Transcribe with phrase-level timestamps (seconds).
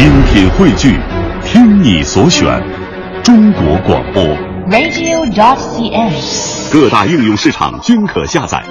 [0.00, 0.98] 精品汇聚，
[1.44, 2.46] 听你所选，
[3.22, 4.24] 中国广播。
[4.70, 6.72] radio.dot.cn，。
[6.72, 8.64] 各大应用市场均可下载。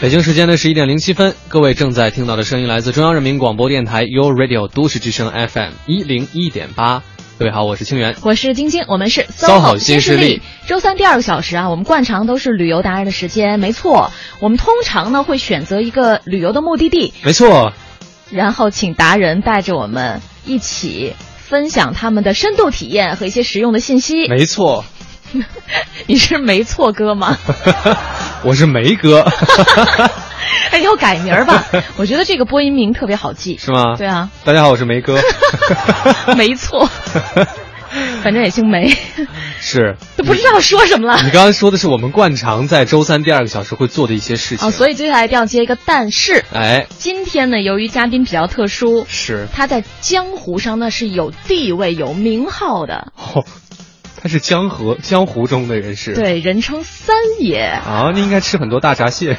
[0.00, 7.02] 北京时间的十一点零七分，各位正在听到的声音来自中央人民广播电台 u Radio 都市之声 FM 一零一点八。
[7.38, 8.16] 各位好，我是清源。
[8.22, 10.42] 我是晶晶，我们是 SOHO 新势力。
[10.66, 14.10] 周三第二个小时啊，我们惯常都是旅游达人的时间，没错。
[14.40, 17.72] 我们通常呢会选择一个旅游的目的地，没错，
[18.28, 24.26] 然后请达人带着我们一起分享他们的深度体验和一些实用的信息。
[24.26, 24.84] 没错，
[26.06, 27.38] 你是没错哥吗？
[28.42, 29.24] 我是梅哥。
[30.70, 31.64] 哎，你给我改名儿吧，
[31.96, 33.56] 我觉得这个播音名特别好记。
[33.58, 33.96] 是吗？
[33.96, 34.30] 对啊。
[34.44, 35.20] 大家好，我是梅哥。
[36.36, 36.88] 没错。
[38.22, 38.94] 反正也姓梅，
[39.60, 41.22] 是都不知道说什么了。
[41.22, 46.44] 你刚刚说的是我们惯常在周三第二个小时会做的一些事情哦，所以接下来一定要接一个但是。
[46.52, 53.10] 哎，今天呢，由于嘉宾比较特殊，是他在江湖上呢是有地位、有名号的。
[53.16, 53.46] 哦，
[54.20, 57.58] 他是江河江湖中的人士，对，人称三爷。
[57.60, 59.38] 啊，你应该吃很多大闸蟹。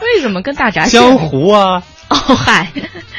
[0.00, 0.98] 为什么跟大闸蟹？
[0.98, 1.82] 江湖啊！
[2.08, 2.72] 哦嗨，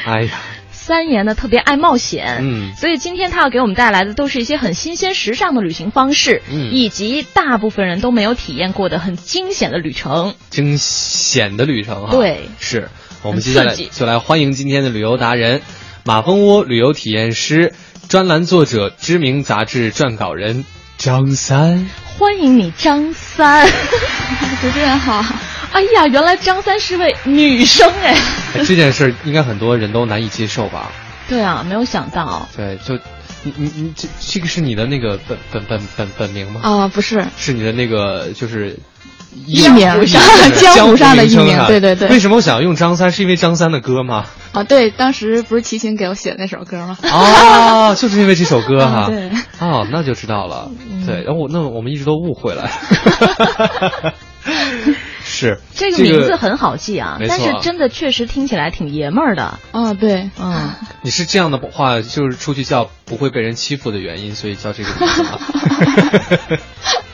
[0.04, 0.32] 哎呀。
[0.70, 10.34] 三爷呢特别爱冒险，嗯，所以今天他要给我们带来的都是一些很新鲜时尚的旅行方式，嗯，以及大部分人都没有体验过的很惊险的旅程。
[10.48, 12.10] 惊险的旅程啊！
[12.10, 12.88] 对，是
[13.20, 15.60] 我们接下来就来欢迎今天的旅游达人，
[16.04, 17.74] 马蜂窝旅游体验师、
[18.08, 20.64] 专栏作者、知名杂志撰稿人
[20.96, 21.90] 张三。
[22.16, 23.66] 欢迎你，张三。
[24.62, 25.22] 主持人好。
[25.72, 28.16] 哎呀，原来张三是位女生哎！
[28.66, 30.90] 这件事应该很多人都难以接受吧？
[31.28, 32.48] 对啊，没有想到。
[32.56, 32.94] 对，就
[33.42, 36.62] 你你你这这个是你的那个本本本本本名吗？
[36.64, 38.78] 啊，不是，是你的那个就是
[39.46, 39.88] 艺名，
[40.74, 41.58] 江湖上的艺名。
[41.66, 42.08] 对对对。
[42.08, 43.10] 为什么我想用张三？
[43.12, 44.26] 是因为张三的歌吗？
[44.52, 46.96] 啊，对，当时不是齐秦给我写的那首歌吗？
[47.02, 49.06] 哦，就是因为这首歌哈。
[49.10, 49.30] 对。
[49.60, 50.70] 哦，那就知道了。
[51.06, 52.68] 对，然后那我们一直都误会了。
[55.30, 59.58] 是这个名字很好记啊，但是真的确实听起来挺爷们儿的。
[59.72, 60.70] 啊，对，嗯，
[61.02, 65.38] 你是这样的话，就是出去叫不会被人欺负的原因，所以叫这个名字吗？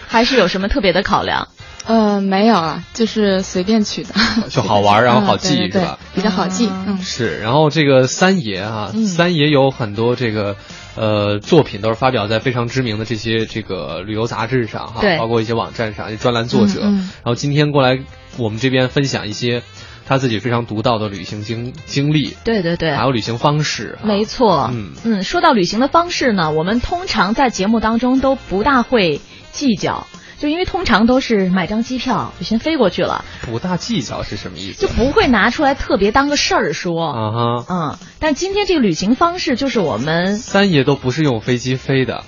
[0.07, 1.49] 还是有什么特别的考量？
[1.87, 4.15] 呃，没有啊，就是随便取的，
[4.49, 5.99] 就好玩，然后好记，嗯、对对是吧？
[6.15, 7.41] 比较好记，嗯，是。
[7.41, 10.57] 然后这个三爷啊，嗯、三爷有很多这个。
[10.97, 16.83] 呃，作品都是发表在非常知名的这些这个旅游杂志上哈，对，包括一些网站上，专栏作者。
[16.85, 17.99] 嗯嗯、然后今天过来
[18.37, 19.65] 我们这边分享一些
[20.07, 23.99] 他自己非常独到的旅行经经历，对对对，还有旅行方式。
[24.05, 29.21] 没错，嗯嗯，说到旅行的方式呢，我们通常在节目当中都不大会
[29.51, 30.07] 计较。
[30.45, 34.83] 就因为通常都是买张机票就先飞过去了，不大计较是什么意思？
[34.87, 37.03] 就不会拿出来特别当个事儿说。
[37.07, 42.25] 啊哈，嗯，但今天这个旅行方式就是我们三爷都不是用飞机飞的，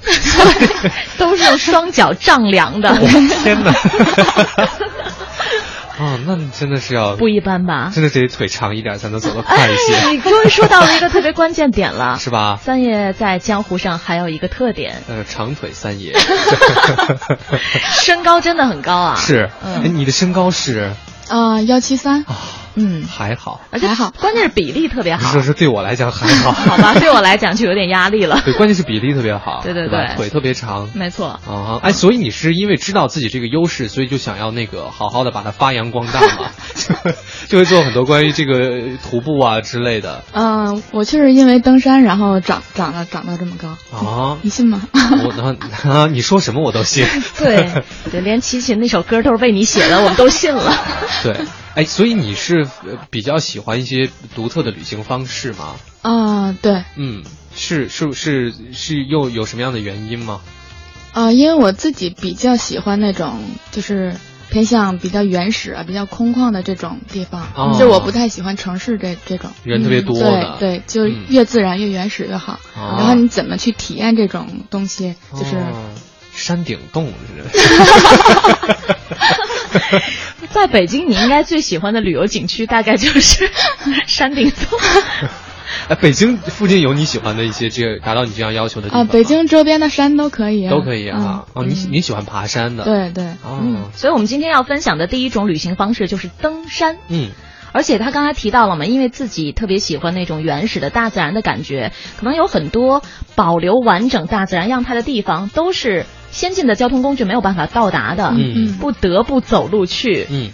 [1.18, 2.96] 都是用双脚丈量的。
[3.44, 3.74] 天哪！
[5.98, 7.90] 哦，那你真的是要不一般吧？
[7.94, 9.94] 真的得腿长一点才能走得快一些。
[9.94, 12.58] 哎、你终于说到了一个特别关键点了， 是吧？
[12.62, 16.12] 三爷在江湖上还有一个特点，呃，长腿三爷，
[18.00, 19.16] 身高真的很高啊。
[19.16, 20.92] 是，嗯、哎，你的身高是
[21.28, 22.36] 啊幺七三啊，
[22.76, 25.32] 嗯，还好，而且还好，关键是比例特别好。
[25.32, 28.40] 说是对我来讲还好， 好吧，对我来讲就有点压力了。
[28.44, 31.80] 对，关键是比例特别好，对对对，腿特别长，没错啊。
[31.82, 36.50] 哎，所以你是因为知道自己这个优势，所以就想要那个好好的把它发扬光大嘛，
[37.48, 40.22] 就会做很多关于这个徒步啊之类的。
[40.32, 44.82] 嗯、呃，我就是因为登山，然后长长了长到这么高啊，你信吗？
[44.92, 47.06] 我那啊，你说什么我都信。
[47.38, 47.70] 对
[48.10, 50.72] 对，连齐秦那首歌都是为你写的，我们都信了。
[51.22, 51.34] 对。
[51.76, 52.66] 哎，所以你是
[53.10, 55.76] 比较喜欢一些独特的旅行方式吗？
[56.00, 57.22] 啊、呃，对，嗯，
[57.54, 60.40] 是是是是又有什么样的原因吗？
[61.12, 63.42] 啊、呃，因为我自己比较喜欢那种
[63.72, 64.16] 就是
[64.48, 72.58] 偏向比较原始啊、比较空旷的这种地方，哦、就我不太喜欢城市这这种人特别多的，嗯、对对，就越自然越原始越好。
[72.74, 75.56] 哦、然后你怎么去体验这种东西，就是。
[75.56, 75.90] 哦
[76.38, 77.58] 山顶洞是。
[80.50, 83.50] 在北京，你应该最喜欢的旅游景区大概就是
[84.06, 84.78] 山顶洞。
[85.88, 89.08] 哎，北京附近有你喜欢的一些这个达到你这样要求的地方啊？
[89.10, 91.18] 北京周边的山都可以、啊，都可以啊。
[91.18, 92.84] 嗯、哦，你你喜欢爬山的？
[92.84, 93.24] 对对。
[93.44, 96.98] 哦、嗯，所以我们今天要分享的第一种旅行方式就是登山。
[97.08, 97.30] 嗯。
[97.72, 103.02] 而且他刚才提到了嘛，因为自己特别喜欢那种原始的大自然的感觉，可能有很多
[103.34, 106.06] 保留完整大自然样态的地方都是
[106.36, 110.26] 先进的交通工具没有办法到达的，嗯不得不走路去。
[110.30, 110.50] 嗯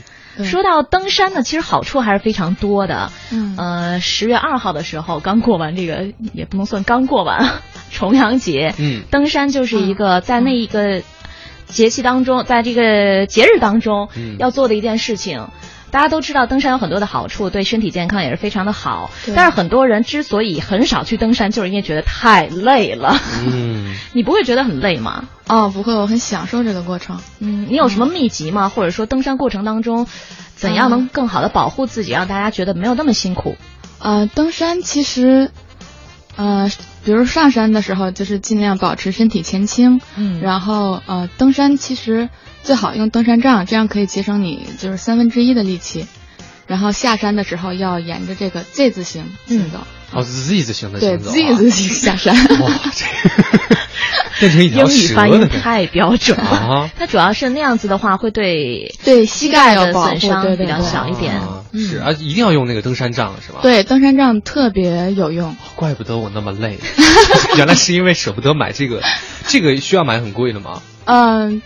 [0.46, 3.10] 说到登山呢，其实好处还是非常多的。
[3.32, 7.60] 嗯呃，十月二号的时候刚过完这个，也不能算刚过完
[7.92, 8.74] 重阳节。
[8.78, 11.02] 嗯登山就是一个在那一个
[11.66, 15.48] 节气当中，在这个节日当中嗯要做的一件事情。
[15.92, 19.10] 大家都知道登山有很多的好处，对身体健康也是非常的好。
[19.36, 23.14] 但是很多人之所以很少去登山，就是因为觉得太累了。
[23.46, 25.28] 嗯， 你不会觉得很累吗？
[25.48, 27.20] 哦，不会，我很享受这个过程。
[27.40, 28.70] 嗯，你有什么秘籍吗？
[28.70, 30.06] 或者说登山过程当中，
[30.56, 33.56] 怎样能更好的保护自己，让大家觉得没有那么辛苦？
[33.98, 35.50] 呃，登山其实，
[36.36, 36.70] 呃，
[37.04, 42.30] 比如上山的时候，就是尽量保持身体前倾，嗯然后呃，登山其实
[42.62, 46.06] 最好用登山杖，这样可以节省你就是三分之一的力气。
[46.66, 49.78] 然后下山的时候要沿着这个 Z 字形行走，
[50.12, 52.34] 哦，Z 字形的行走啊 Z 字形下山。
[52.60, 53.76] 哇，这 个
[54.40, 56.90] 变成一条英语蛇发音太标准了啊。
[56.96, 61.64] 它主要是那样子的话，会对对膝盖有的保护损伤比较对对对小一点啊。
[61.72, 65.56] 嗯是啊，一定要用那个登山杖是吧？，对，登山杖特别有用。
[65.74, 66.78] 怪不得我那么累，
[67.58, 69.02] 原来是因为舍不得买这个，
[69.48, 70.80] 这个需要买很贵的吗？
[71.04, 71.60] 嗯、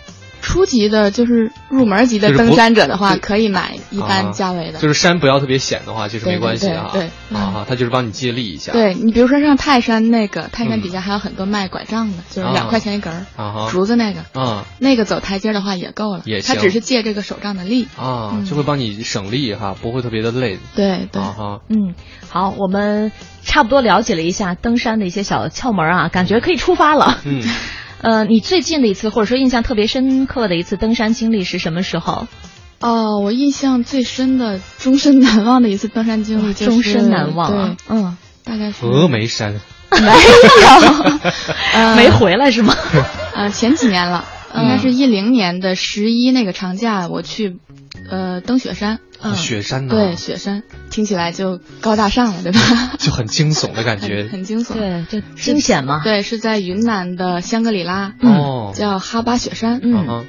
[0.46, 4.78] 初级的就是入门级的登山者的话，就可以买一啊般价位的。
[4.78, 6.90] 就是山不要特别险的话，其实没关系啊。
[6.93, 8.70] 对对对啊，它就是帮你借力一下。
[8.70, 17.88] 对你比如说上泰山那个，泰山嗯底下还有很多卖拐杖的，就是啊两块钱一根儿，啊竹子那个，啊那个走台阶的话也够了，也行它只是借这个手杖的力。
[17.96, 20.60] 啊，嗯就会帮你省力哈，不会特别的累。
[20.76, 21.94] 对对，啊哈，嗯，
[22.28, 23.10] 好，我们
[23.43, 27.19] 差不多了解了一下登山的一些小窍门啊，感觉可以出发了。
[27.25, 27.43] 嗯，
[28.02, 32.26] 呃，你最近的一次或者说印象特别深刻的一次登山经历是什么时候？
[32.81, 37.76] 哦，我印象最深的、终身难忘的一次登山经历就是终身难忘啊！
[37.88, 39.54] 嗯，大概是峨眉山
[39.90, 40.10] 没有，
[41.72, 42.75] 呃没回来是吗？
[43.34, 47.58] 呃，前几年了，嗯应该是一零年的十一那个长假，我去
[48.11, 49.00] 呃登雪山。
[49.23, 52.61] 嗯雪山呢，对，雪山听起来就高大上了，对吧？
[53.00, 54.29] 就很惊悚的感觉。
[54.31, 54.75] 很惊悚。
[54.75, 59.81] 对，就惊险嘛。，对，是在云南的香格里拉，哦，叫哈巴雪山。
[59.82, 60.25] 嗯，啊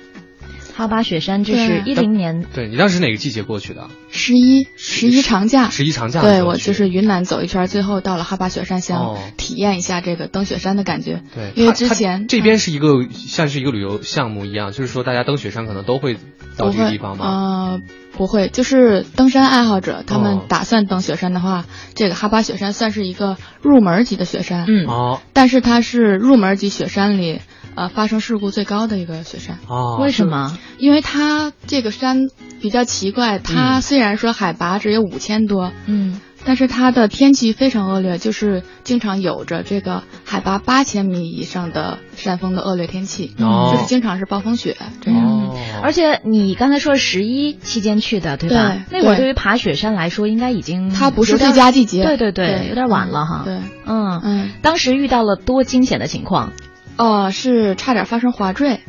[0.77, 2.45] 哈哈巴雪山，这是一对零年。
[2.53, 3.89] 对你当时哪个季节过去的？
[4.11, 11.23] 十一十一长假，十一长假对我就是云南走一圈，最后到了哈巴雪山，想哦体验一下这个登雪山的感觉。
[11.33, 16.15] 对，因为之前这边是一个像是一个旅游项目一样，就是说大家登雪山可能都会
[16.57, 17.25] 到这个地方吗？
[17.25, 17.81] 呃，
[18.15, 21.65] 不会，就是登山爱好者，他哦们打算登雪山的话，
[21.95, 24.65] 这个哈巴雪山算是一个入门级的雪山。
[24.67, 27.39] 嗯，哦但是它是入门级雪山里，
[27.77, 29.59] 呃，发生事故最高的一个雪山。
[29.67, 30.57] 哦，为什么？
[30.79, 32.27] 因为它这个山
[32.59, 45.23] 比较奇怪，它嗯虽然说海拔只有五千多，嗯，但是它的天气非常恶劣，就是经常有着这个海拔八千米以上的山峰的恶劣天气，哦就是经常是暴风雪这样。
[45.23, 48.75] 哦，而且你刚才说十一期间去的，对吧？
[48.89, 53.43] 那会儿对于爬雪山来说，应该已经它不是最佳季节，对对对，有点晚了哈。
[53.45, 56.53] 对，嗯，嗯，当时遇到了多惊险的情况。
[56.97, 58.81] 哦，是差点发生滑坠。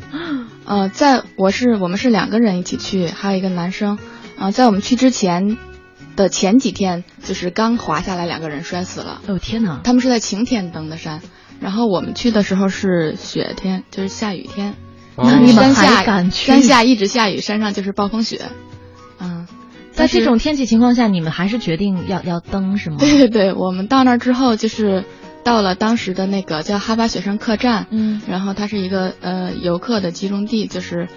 [0.65, 3.97] 呃，在我是我们是两个人一起去，还有一个男生。
[4.37, 5.57] 啊、在我们去之前
[6.15, 9.21] 的前几天，就是刚滑下来，两个人摔死了。
[9.27, 9.81] 哦天哪！
[9.83, 11.21] 他们是在晴天登的山，
[11.59, 14.75] 然后我们去的时候是雪天，就是下雨天。
[15.15, 18.45] 哦那你们山下还敢去山下一直下雨，山上就是暴风雪。
[19.19, 19.45] 嗯，
[19.91, 22.95] 在这种天气情况下，你们还是决定要要登是吗？
[22.99, 25.03] 对对对，我们到那儿之后就是
[25.43, 28.21] 到了当时的那个叫哈巴雪山客栈，嗯。
[28.27, 31.07] 然后它是一个呃游客的集中地，就是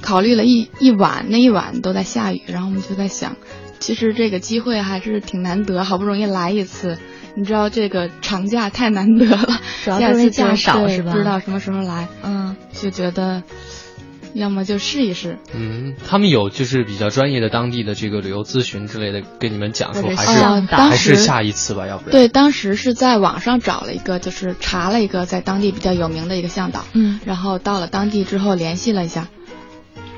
[0.00, 3.36] 考虑了一一晚，那一晚都在下雨，然后我们就在想，
[3.78, 6.98] 其实这个机会还是挺难得，好不容易来一次，
[7.34, 11.12] 你知道这个长假太难得了，主要是假少是吧？
[11.12, 13.42] 不知道什么时候来，嗯，就觉得
[14.34, 15.38] 要么就试一试。
[15.54, 29.28] 嗯，他们有就是比较专业的当地的这个旅游咨询之类的跟你们讲说，还是还是下一次吧，要不然对，当时是在网上找了一个，就是查了一个在当地比较有名的一个向导，嗯然后到了当地之后联系了一下，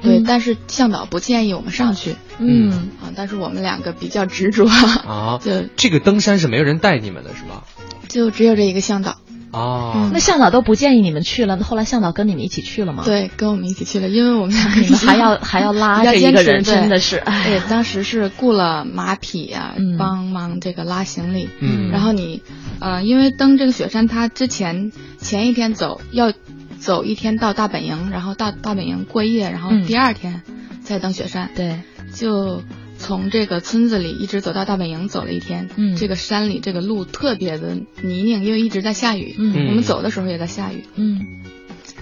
[0.02, 7.64] 对，嗯但是向导不建议我们上去嗯，啊，但是我们两个比较执着，啊，就这个登山是没有人带你们的是吧？
[8.08, 9.16] 就只有这一个向导，
[9.52, 10.10] 啊嗯。
[10.12, 14.54] 那向导都不建议你们去了，那后来向导跟你们一起去了吗？，对，跟我们一起去了，因为我们
[15.06, 17.44] 还要 还要拉着一个人，坚持真的是，哎。
[17.46, 19.96] 对，当时是雇了马匹啊，嗯。
[19.96, 21.48] 帮忙这个拉行李。
[21.60, 21.90] 嗯。
[21.90, 22.42] 然后你，
[22.80, 24.90] 呃，因为登这个雪山，它之前
[25.20, 26.32] 前一天走要
[26.78, 29.84] 走一天到大本营，然后到大本营过夜，然后嗯。
[29.86, 30.42] 第二天
[30.82, 31.50] 再登雪山。
[31.54, 31.80] 对，
[32.14, 32.62] 就
[33.02, 35.68] 从这个村子里一直走到大本营，走了一天。
[35.76, 39.34] 嗯这个山里这个路特别的泥泞，因为一直在下雨。
[39.36, 40.84] 嗯我们走的时候也在下雨。
[40.94, 41.42] 嗯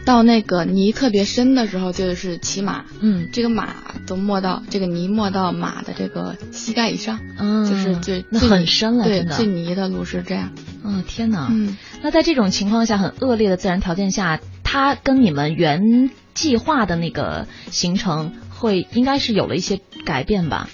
[0.05, 3.75] 到那个泥特别深的时候，就是骑马，嗯，这个马
[4.07, 9.37] 都没到这个泥没到马的这个膝盖以上，嗯，就是最那很深了，对真的。
[9.37, 10.53] 最泥的路是这样。
[10.83, 11.49] 嗯，天哪！
[11.51, 20.71] 嗯，那在这种情况下，很恶劣的自然条件下，它跟你们原计划的那个行程会应该是有了一些改变吧？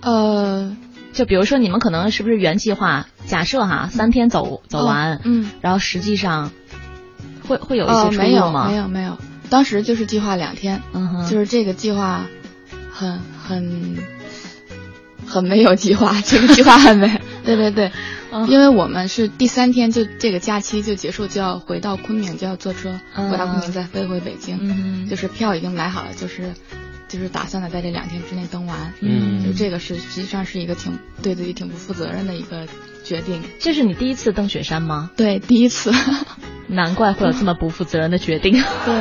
[0.00, 0.76] 呃，
[1.12, 6.50] 就比如说你们可能是不是原计划，假设哈三天走走完，哦嗯，然后实际上
[7.46, 8.68] 会会有一哦，些出没有入吗？
[8.68, 9.18] 没有没有，
[9.50, 12.26] 当时就是计划两天，嗯哼，就是这个计划
[12.92, 13.96] 很很
[15.26, 17.92] 很没有计划，这个计划很没， 对对对，
[18.30, 18.48] 嗯。
[18.48, 23.30] 因为我们是第三天就这个假期就结束，就要回到昆明，就要坐车嗯。
[23.30, 24.68] 回到昆明，再飞回北京，嗯
[25.04, 26.52] 哼，就是票已经买好了，就是
[27.08, 32.66] 就是打算的在这两天之内登完，嗯就这个是实际上是一个挺对自己挺不负责任的一个
[33.04, 35.10] 决定，这是你第一次登雪山吗？
[35.16, 35.92] 对，第一次，
[36.68, 38.52] 难怪会有这么不负责任的决定。
[38.52, 38.94] 对，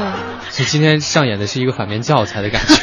[0.50, 2.76] 所以今天上演的是一个反面教材的感觉。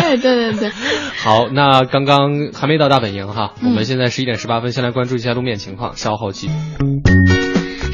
[0.00, 0.16] 对
[0.52, 0.70] 对对，
[1.18, 7.41] 好，那刚刚还没到大本营哈，嗯我们现在十一点十八分，先来关注一下路面情况，稍后继续。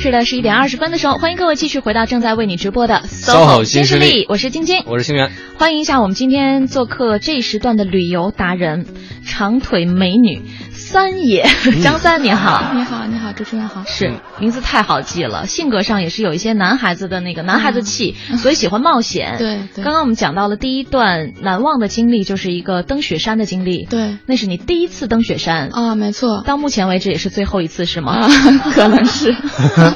[0.01, 4.85] 是的，十一点二十分的时候，欢迎各位继续回到正在为你直播的 SOHO 新势力，我是晶晶。
[4.87, 8.87] 我是星源，欢迎一下我们今天做客这一时段的旅游达人，
[9.27, 10.41] 长腿美女
[10.73, 11.49] 三野
[11.83, 12.73] 张三，你好。
[12.75, 13.83] 你好，你好，主持人好。
[13.87, 19.35] 是名字太好记了，性格上也是有一些男孩子的那个男孩子气，所以喜欢冒险。
[19.41, 23.85] 对对刚刚我们讲到了第一段难忘的经历，就是一个登雪山的经历。
[23.87, 28.13] 对那是你第一次登雪山，啊，没错，到目前为止也是最后一次，是吗？
[28.13, 28.29] 啊，
[28.73, 29.35] 可能是，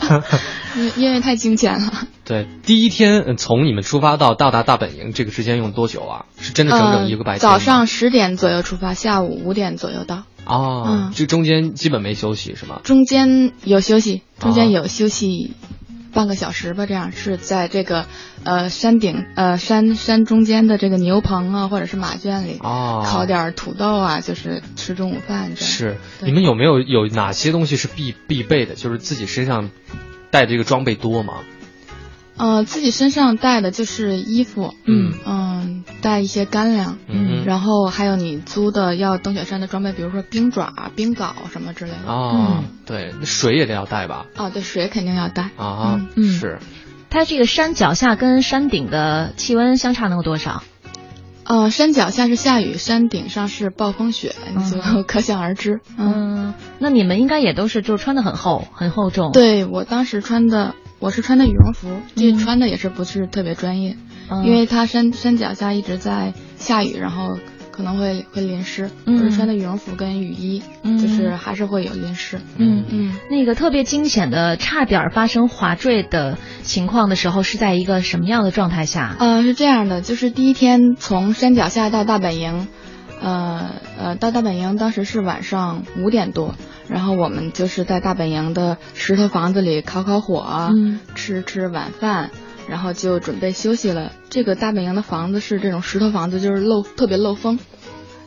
[0.76, 2.06] 因 因为太惊险了。
[2.24, 6.24] 对，第一天呃从你们出发到到达大本营，这个时间用多久啊？
[6.38, 10.24] 是真的整整一个白天、呃早上十点左右出发，下午五点左右到。
[10.44, 12.80] 哦，嗯这中间基本没休息是吗？
[12.84, 15.52] 中间有休息，中间哦有休息
[16.12, 18.06] 半个小时吧，这样是在这个
[18.44, 22.58] 呃山顶呃山山中间的这个牛棚啊，或者是马圈里。
[22.60, 25.70] 哦，烤点儿土豆啊，就是吃中午饭这样。
[25.70, 28.74] 是，你们有没有有哪些东西是必必备的？
[28.74, 29.70] 就是自己身上
[30.30, 31.34] 带这个装备多吗？
[32.42, 42.12] 呃，自己身上带的就是衣服，嗯嗯，带一些干粮，嗯然后还有你租的要登雪山的装备，比如说冰爪、冰镐什么之类的。
[42.12, 44.26] 哦，对，那水也得要带吧？
[44.36, 45.50] 哦，对，水肯定要带。
[45.56, 46.58] 啊，是，
[47.10, 50.64] 它这个山脚下跟山顶的气温相差能有多少？
[51.44, 54.34] 呃，山脚下是下雨，山顶上是暴风雪，
[54.70, 55.80] 就 可想而知。
[55.96, 63.96] 嗯，嗯，那你们应该也都是就穿的很厚，很厚重。，对我当时穿的，我是穿的羽绒服，这嗯穿的也是不是特别专业，
[64.30, 67.40] 嗯、因为它山山脚下一直在下雨，然后
[67.72, 68.88] 可能会会淋湿。
[69.04, 72.40] 嗯我是穿的羽绒服跟雨衣，嗯就是还是会有淋湿。
[72.56, 73.16] 嗯嗯。
[73.28, 79.16] 那个特别惊险的，差点发生滑坠的情况的时候，是在一个什么样的状态下？
[79.18, 82.68] 呃，是这样的，就是第一天从山脚下到大本营，
[83.20, 86.54] 呃呃，到大本营当时是晚上五点多，
[86.92, 91.00] 然后我们就是在大本营的石头房子里烤烤火，嗯。
[91.14, 92.30] 吃吃晚饭，
[92.68, 94.12] 然后就准备休息了。
[94.28, 97.58] 这个大本营的房子是这种石头房子，就是漏特别漏风，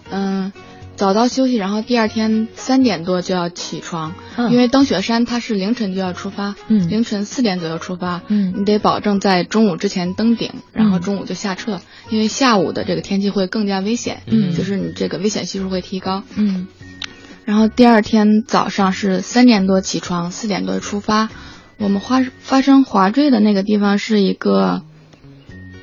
[0.10, 0.52] 嗯。
[0.96, 4.50] 早早休息，然后第二天三点多就要起床，嗯。
[4.50, 6.90] 因为登雪山它是凌晨就要出发，嗯。
[6.90, 8.54] 凌晨四点左右出发，嗯。
[8.58, 14.56] 你得保证在中午之前登顶，然后嗯中午就下撤，因为下午的这个天气会更加危险，嗯。
[14.56, 16.24] 就是你这个危险系数会提高。
[16.36, 16.68] 嗯
[17.46, 21.30] 然后第二天早上是三点多起床，四点多出发。
[21.78, 24.82] 我们发发生滑坠的那个地方是一个，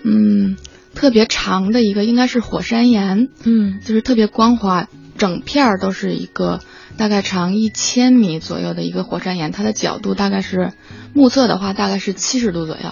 [0.02, 0.56] 嗯，
[0.94, 6.60] 特别长的一个，应该是火山岩，嗯就是特别光滑，整片儿都是一个
[6.96, 10.72] 大概长一千米左右的一个火山岩，它的角度大概是
[11.14, 12.90] 目测的话大概是七十度左右。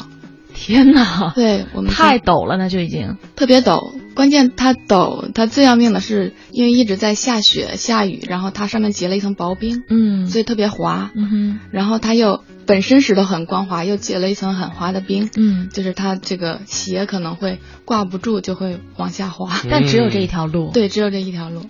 [0.54, 3.16] 天哪，对我们太陡了，那就已经。
[3.34, 11.10] 特别陡，关键它陡，它最要命的是因为一直在下雪下雨，然后它上面结了一层薄冰，嗯所以特别滑。
[11.14, 19.58] 嗯哼然后它又本身石头很光滑，又结了一层很滑的冰，嗯，就是它这个鞋可能会挂不住，就会往下滑。
[19.70, 20.70] 但只有这一条路。
[20.70, 21.62] 对，只有这一条路。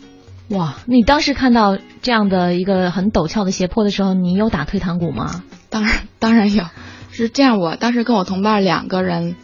[0.48, 5.44] 哇，你当时看到这样的一个很陡峭的斜坡的时候，你有打退堂鼓吗？
[5.68, 6.64] 当然，当然有，
[7.12, 7.60] 是这样。
[7.60, 9.36] 我当时跟我同伴两个人，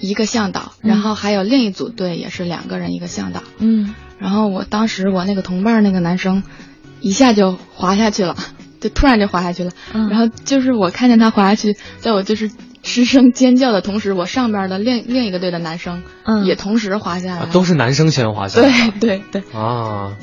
[0.00, 0.88] 一个向导，嗯。
[0.88, 3.42] 然后还有另一组队也是两个人一个向导。
[3.58, 3.94] 嗯。
[4.18, 6.42] 然后我当时我那个同伴那个男生，
[7.00, 8.36] 一下就滑下去了，
[8.80, 9.70] 就突然就滑下去了。
[9.92, 10.08] 嗯。
[10.08, 12.50] 然后就是我看见他滑下去，在我就是
[12.82, 16.44] 失声尖叫的同时，我上边的另另一个队的男生嗯。
[16.46, 20.16] 也同时滑下来都是男生先滑下来对对对，啊，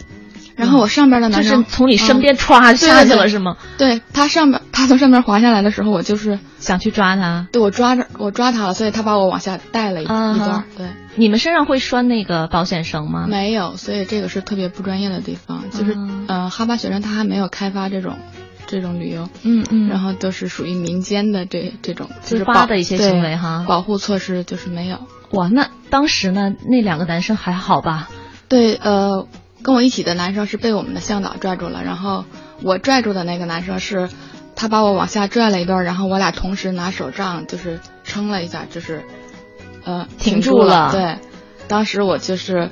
[0.56, 3.58] 然后我上边的男生就是从你身边歘对下去了是吗？
[3.78, 7.48] 对他上边， 他从上边滑下来的时候，我就是想去抓他。
[7.52, 10.64] 对我抓着我抓他了，所以他把我往下带了一、一段。
[10.78, 13.26] 对，你们身上会拴那个保险绳吗？
[13.28, 18.18] 没有，所以这个是特别不专业的地方，就是、嗯呃，哈巴雪山它还没有开发这种
[18.68, 24.98] 这种旅游，嗯嗯，然后都是属于民间的这这种自就是保发的一些行为哈保护措施就是没有。
[25.32, 28.08] 哇，那当时呢，那两个男生还好吧？
[28.48, 29.28] 对，呃，
[29.66, 32.24] 跟我一起的男生是被我们的向导拽住了，然后
[32.62, 34.10] 我拽住的那个男生是，
[34.56, 39.04] 他把我往下拽了一段，然后我俩同时拿手杖就是撑了一下，就是，
[39.84, 41.18] 呃，挺住住了对，
[41.68, 42.70] 当时我就是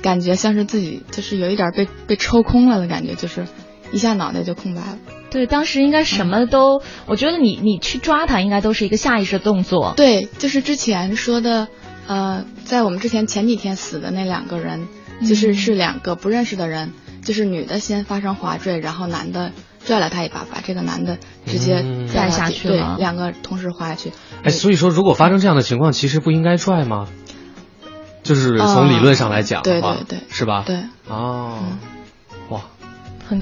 [0.00, 3.48] 感觉像是自己就是有一点被被抽空了的感觉，就是
[3.90, 4.98] 一下脑袋就空白了。
[5.28, 9.94] 对，当时应该什么都，我觉得你你去抓他，应该都是一个下意识的动作。
[9.96, 11.66] 对，就是之前说的，
[12.06, 14.86] 呃，在我们之前前几天死的那两个人，
[15.26, 16.92] 就是嗯是两个不认识的人，
[17.24, 19.52] 就是女的先发生滑坠，然后男的
[19.84, 24.12] 拽了她一把，把这个男的直接嗯拽下去了，两个同时滑下去。
[24.42, 27.06] 哎，所以说如果发生这样的情况，其实不应该拽吗？
[28.22, 30.62] 就是从理论上来讲的话，对对对是吧？
[30.66, 31.58] 对，哦，
[32.50, 32.60] 哇，
[33.26, 33.40] 很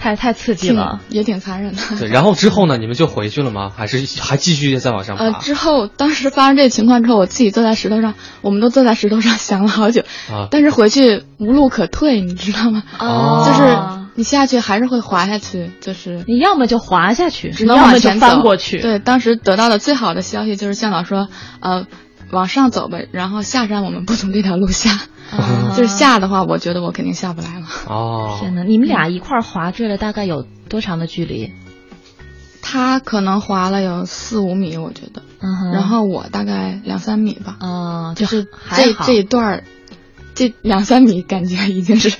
[0.00, 1.00] 太太刺激了。
[1.08, 1.82] 也挺残忍的。
[1.98, 3.70] 对，然后之后呢，你们就回去了吗？
[3.74, 5.24] 还是还继续再往上爬？
[5.24, 12.82] 呃，之后当时发生这个情况之后，我自己坐在石头上，我们都坐在石头上 想了好久，啊，但是回去无路可退，你知道吗？
[12.98, 13.78] 啊就是
[14.14, 18.80] 你下去还是会滑下去，就是你要么就滑下去，只能往前走翻过去。
[18.80, 21.28] 对，当时得到的最好的消息就是向导说，
[21.60, 21.86] 呃，
[22.30, 24.90] 往上走吧，然后下山我们不从这条路下。
[25.30, 27.66] 啊 就是下的话，我觉得我肯定下不来了。
[27.86, 28.62] 哦，天哪！
[28.62, 31.52] 你们俩一块儿滑坠了大概有多长的距离？
[32.62, 39.64] 他可能滑了有四五米，我觉得，嗯哼，然后我大概两三米吧，嗯，就是还好这这一段儿，
[40.34, 42.16] 这两三米感觉已经是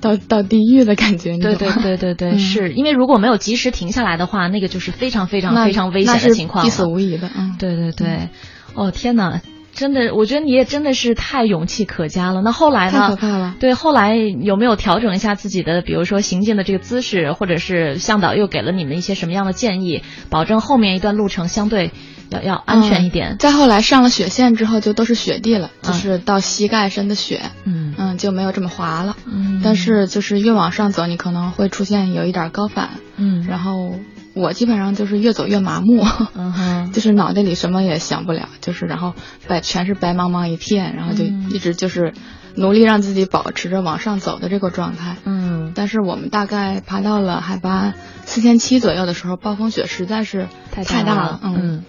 [0.00, 6.86] 到 到地狱的感觉，对对对对对，嗯是因为如果没有及时停下来的话，那个就是非常非常非常危险的情况必死。
[6.86, 8.28] 无疑的，嗯，对对对，
[8.76, 9.40] 哦天哪，
[9.74, 12.40] 真的，我觉得你也真的是太勇气可嘉了。
[12.42, 13.16] 那后来太可呢？
[13.16, 13.54] 怕了。
[13.58, 21.90] 对，后来有没有调整一下自己的，比如说行进的这个姿势，或者是向导又给了你们一些什么样的建议，保证后面一段路程相对
[22.30, 23.36] 要要安全一点？
[23.38, 29.16] 再后来上了雪线之后，就都是雪地了，嗯就是到膝盖深的雪，嗯嗯，就没有这么滑了。
[29.26, 33.92] 嗯，但是就是越往上走，你可能会出现有一点高反，嗯，然后
[34.36, 39.14] 我基本上就是越走越麻木，嗯哼， 就是脑袋里什么也想不了，就是然后
[39.48, 42.12] 白全是白茫茫一片，然后就嗯一直就是
[42.54, 45.16] 努力让自己保持着往上走的这个状态。
[45.24, 47.94] 嗯，但是我们大概爬到了海拔
[48.26, 51.84] 四千七左右的时候，暴风雪实在是太太大了，嗯，嗯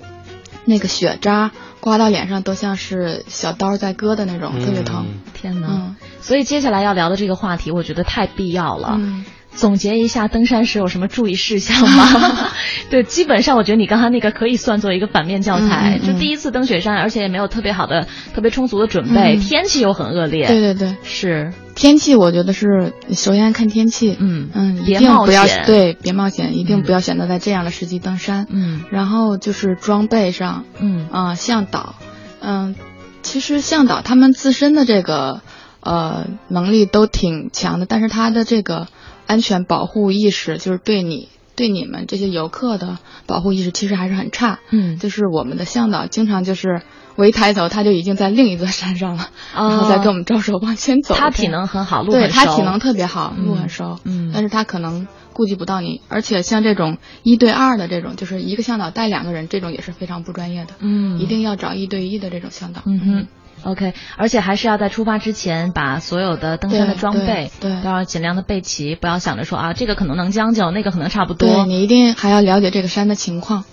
[0.66, 5.06] 那个雪渣刮到脸上都像是小刀在割的那种，特别疼。
[5.10, 5.68] 嗯天哪！
[5.70, 8.96] 嗯所以接下来要聊的这个话题，我觉得太必要了。
[9.00, 9.24] 嗯，
[9.58, 12.52] 总结一下登山时有什么注意事项吗？
[12.90, 16.14] 对，基本上我觉得你刚才那个可以算作一个反面教材，嗯嗯嗯。
[16.14, 19.40] 就第一次登雪山，而且也没有特别好的、特别充足的准备，嗯。
[19.40, 20.48] 天气又很恶劣。
[20.48, 24.50] 对对对，是，天气我觉得是首先看天气，嗯。
[24.54, 26.84] 嗯，一定不要对，别冒险，一定嗯。
[26.84, 28.46] 不要选择在这样的时机登山。
[28.52, 28.84] 嗯。
[28.92, 31.08] 然后就是装备上，嗯。
[31.12, 31.96] 啊、向导，
[32.42, 32.76] 嗯，
[33.24, 35.42] 其实向导他们自身的这个
[35.82, 38.88] 呃能力都挺强的，但是他的这个
[39.28, 44.60] 安全保护意识，就是对你对你们这些游客的保护意识，其实还是很差。
[44.72, 46.82] 嗯，就是我们的向导经常就是
[47.16, 51.14] 我一抬头，他就已经在另一座山上了， 哦然后再跟我们招手往前走。
[51.16, 62.82] 他体能很好，路对很熟他体能特别好，路嗯很熟，嗯但是他可能顾及不到你，而且像这种一对二的这种，就是一个向导带两个人，这种也是非常不专业的，嗯一定要找一对一的这种向导。
[62.86, 63.28] 嗯哼。
[63.64, 71.50] OK，而且还是要在出发之前把所有的登山的装备对对都要尽量的备齐，不要想着说啊这个可能能将就，那个可能差不多。
[71.50, 73.66] 对你一定还要了解这个山的情况。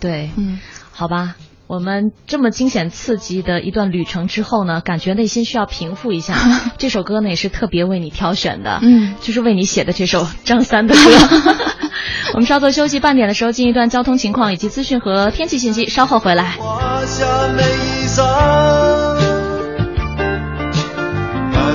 [0.00, 0.58] 对嗯，
[0.92, 6.34] 好吧，我们这么惊险刺激的一段旅程之后呢，感觉内心需要平复一下。
[6.76, 11.00] 这首歌呢也是特别为你挑选的，嗯就是为你写的这首张三的歌。
[12.34, 16.58] 我们稍作休息，半点的时候进一段交通情况以及资讯和天气信息，稍后回来。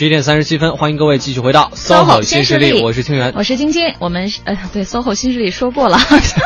[0.04, 3.94] 十一点三十七分，欢迎各位继续回到 SOHO 新势势力，我是清源，我是晶晶。
[4.00, 5.98] 我们呃，对 SOHO 新势力说过了，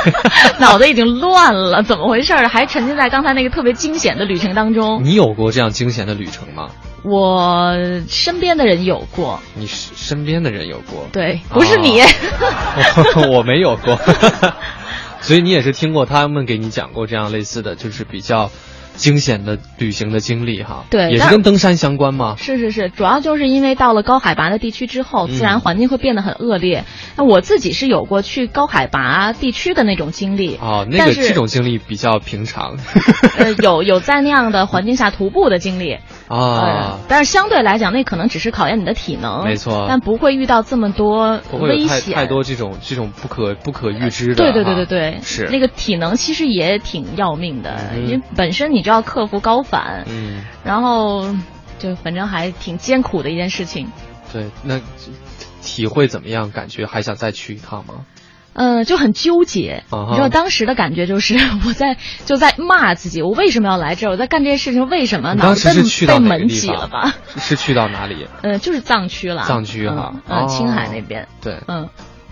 [0.62, 2.48] 脑子已经乱了，怎么回事儿？
[2.48, 5.02] 还沉浸在刚才那个特别惊险的旅程当中。
[5.04, 6.70] 你有过这样惊险的旅程吗？
[7.04, 7.74] 我
[8.08, 9.40] 身边的人有过。
[9.56, 11.08] 你身边的人有过？
[11.12, 12.00] 对，不是你。
[12.02, 14.00] 哦、我没有过，
[15.20, 18.52] 所以你也是听过他们给你讲过这样类似的就是比较。
[18.98, 22.36] 惊险的旅行的经历哈，对，也是跟登山相关吗？
[22.38, 26.84] 是是是，主要就是因为到了高海拔的地区之后，自然环境会变得很恶劣。
[27.16, 32.78] 那我自己是有过去高海拔地区的那种经历哦，那个这种经历比较平常。
[33.38, 44.36] 呃，有有在那样的环境下徒步的经历 啊，但是相对来讲，那可能只是考验你的体能，没错，但不会遇到这么多危险，太多这种这种不可不可预知的。
[44.36, 48.87] 对对对对对，是那个体能其实也挺要命的，因为本身你。
[48.88, 51.36] 就要克服高反，嗯，然后
[51.78, 53.92] 就反正还挺艰苦的一件事情。
[54.32, 54.80] 对，那
[55.62, 56.54] 体会怎么样？
[56.54, 58.06] 感觉还想再去一趟吗？
[58.54, 59.84] 嗯，就很纠结。
[59.92, 64.12] 你知道当时的感觉就是我在就在骂自己，我为什么要来这儿？
[64.12, 65.36] 我在干这些事情为什么？
[65.36, 67.14] 当时是去到哪个地了吧？
[67.36, 68.26] 是去到哪里？
[68.42, 69.44] 嗯，就是藏区了。
[69.44, 71.28] 藏区哈，嗯，青海那边。
[71.42, 71.90] 对，嗯。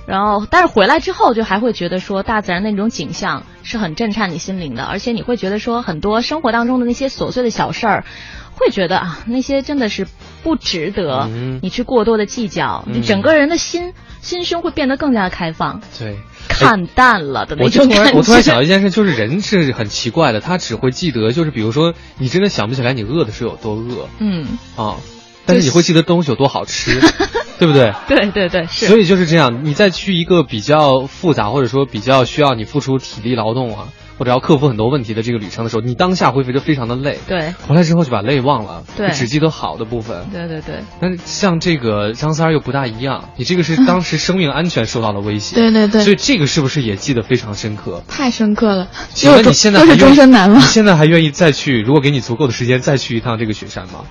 [0.08, 8.06] 然后，但是回来之后，就还会觉得说，大自然那种景象是很震颤你心灵的，而且你会觉得说，很多生活当中的那些琐碎的小事儿，
[8.54, 10.08] 会觉得啊，那些真的是
[10.44, 11.30] 不值得
[11.62, 18.18] 你去过多的计较，你整个人的心心胸会变得更加的开放，对，看淡了的那种感觉。
[18.18, 24.98] 我突然想到一件事，就是人是很奇怪的，他只会记得，就是比如说，你真的想不起来你饿的时候有多饿，嗯，啊。
[25.46, 27.00] 但是你会记得东西有多好吃，
[27.60, 27.94] 对不对？
[28.08, 28.88] 对对对，是。
[28.88, 37.20] 所以就是这样，你再去一个比较复杂或者说比较需要你付出体力劳动啊，或者要克服很多问题的这个旅程的时候，你当下会觉得非常的累。
[37.28, 37.54] 对。
[37.68, 40.26] 回来之后就把累忘了，对，只记得好的部分。
[40.32, 40.76] 对对对。
[41.00, 45.56] 但是像这个张三儿又不大一样，你这个是当时生命安全受到了威胁。
[45.60, 46.02] 对对对。
[46.02, 48.04] 所以这个是不是也记得非常深刻？
[48.08, 48.88] 太深刻了。
[49.14, 50.60] 请问你现在都是终身难忘。
[50.60, 51.82] 你现在还愿意再去？
[51.82, 54.02] 如果给你足够的时间，再去一趟这个雪山吗？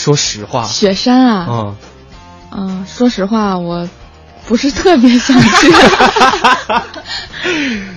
[0.00, 1.76] 说实话，雪山啊，嗯，
[2.52, 3.86] 嗯，说实话，我
[4.50, 5.46] 不是特别想去，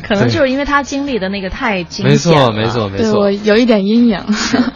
[0.08, 4.20] 可能就是因为他经历的那个太惊险了，没错，没错，没错，对我有一点阴影。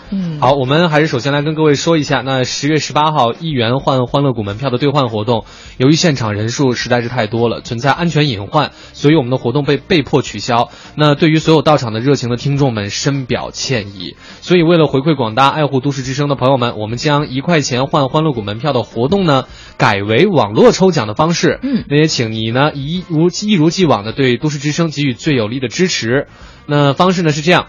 [0.09, 5.45] 嗯，好，我们还是首先来跟各位说一下，那十月十八号一元换欢乐谷门票的兑换活动，
[5.77, 10.69] 由于现场人数实在是太多了，存在安全隐患，所以我们的活动被被迫取消。
[10.95, 14.15] 那对于所有到场的热情的听众们，深表歉意。
[14.41, 19.43] 所以为了回馈广大爱护都市之声的朋友们，我们将一块钱换欢乐谷门票的活动呢，
[19.77, 21.59] 改为网络抽奖的方式。
[21.69, 26.27] 嗯，那也请你呢一如一如既往的对都市之声给予最有力的支持。
[26.65, 27.67] 那方式呢是这样。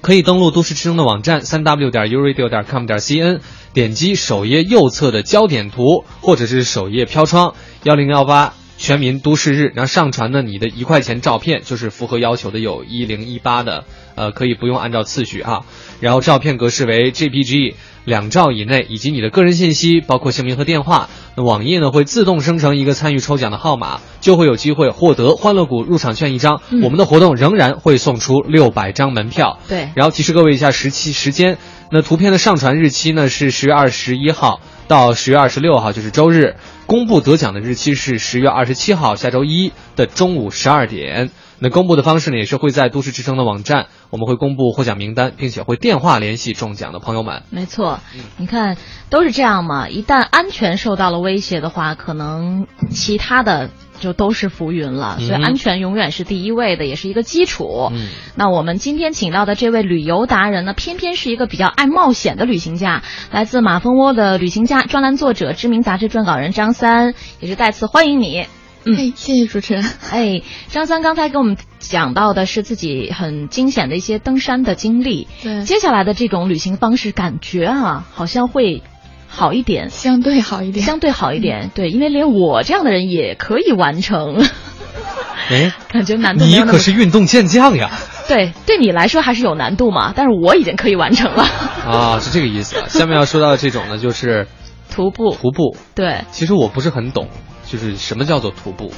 [0.00, 3.40] 可以登录都市之声的网站三 w 点 uradio 点 com 点 cn，
[3.74, 8.54] 点击首页右侧的焦点图，或者是首页飘窗幺零幺八
[8.88, 15.60] 全民都市日，然后上传呢你的一块钱照片，就是符合要求的有一零一八的，呃，可以不用按照次序啊。
[16.00, 17.74] 然后照片格式为 JPG。
[18.04, 26.62] 两兆以内，以及你的个人信息，包括姓名和电话，那网页呢会自动生成一个参与抽奖的号码，就会有机会获得欢乐谷入场券一张。
[26.82, 29.58] 我们的活动仍然会送出六百张门票。
[29.68, 31.58] 对，然后提示各位一下时期时间，
[31.90, 36.56] 那图片的上传日期呢是十月二十一号到十月二十六号，就是周日。
[36.88, 41.30] 公布得奖的日期是十月二十七号，下周一的中午十二点。
[41.60, 47.42] 那公布的方式呢，也是会在都市之声的网站，我们会公布获奖名单，并且会电话联系中奖的朋友们。
[47.50, 48.00] 没错，
[48.36, 48.76] 你看
[49.10, 49.88] 都是这样嘛。
[49.88, 55.18] 一旦安全受到了威胁的话，可能其他的就都是浮云了。
[55.18, 57.90] 所以安全永远是第一位的，也是一个基础。
[57.92, 68.46] 嗯，那我们今天请到的这位旅游达人呢，偏偏是一个比较爱冒险的旅行家，来自马蜂窝的旅行家、专栏作者、知名杂志撰稿人张三，也是再次欢迎你。
[68.96, 69.84] 嗯，谢谢主持人。
[70.10, 75.28] 哎，张三刚才给我们讲到的是自己很惊险的一些登山的经历。
[75.42, 78.82] 对，接下来的这种旅行方式，感觉啊，好像会
[79.28, 81.70] 好一点，相对好一点，相对好一点。
[81.74, 84.44] 对，因为连我这样的人也可以完成。
[85.50, 87.90] 哎， 感觉难度你可是运动健将呀。
[88.26, 91.42] 对，对你来说还是有难度嘛，但是我已经可以完成了。
[91.86, 92.76] 啊，是这个意思。
[92.88, 94.46] 下面要说到的这种呢，就是
[94.90, 95.30] 徒步。
[95.30, 95.76] 徒步。
[95.94, 97.28] 对，其实我不是很懂。
[97.70, 98.92] 就是什么叫做徒步？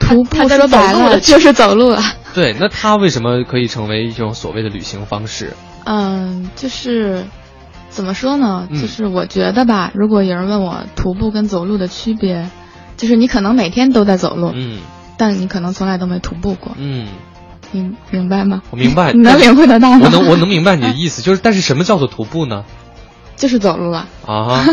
[0.00, 2.02] 徒步说白了就是走路啊。
[2.34, 5.54] 对，那它为什么可以成为一种所谓的旅行方式？
[5.84, 7.24] 嗯，就是
[7.90, 8.68] 怎么说呢？
[8.72, 12.50] 就是我觉得吧，如果有人问我徒步跟走路的区别，
[12.96, 14.80] 就是你可能每天都在走路，嗯，
[15.16, 17.08] 但你可能从来都没徒步过，嗯，
[17.70, 18.62] 明明白吗？
[18.70, 20.00] 我明白，你 能领会得到吗？
[20.04, 22.64] 我能，我能明白你的意思，就是 但是什么叫做徒步呢？
[23.36, 24.64] 就是走路了啊。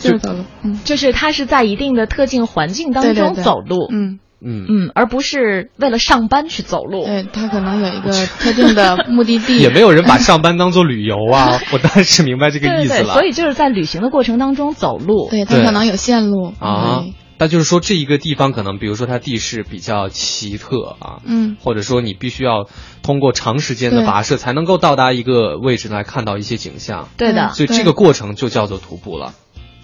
[0.00, 3.44] 就是走路，嗯，就是它是在一定的特定环境当中对对对。
[3.44, 7.04] 走路，嗯，嗯，嗯，而不是为了上班去走路。
[7.04, 13.14] 对他可能有一个特定的目的地， 也没有人把上班当做旅游啊， 我当然是明白这个对对对，意思了。
[13.14, 15.28] 所以就是在旅行的过程当中走路。
[15.30, 15.58] 对对。
[15.60, 16.54] 他可能有线路。
[16.58, 17.04] 啊，
[17.38, 22.66] 那就是说这一个地方可能，比如说它地势比较奇特啊，嗯，或者说你必须要
[23.02, 29.32] 通过长时间的跋涉才能够到达一个位置来看到一些景象，对的，所以这个过程就叫做徒步了。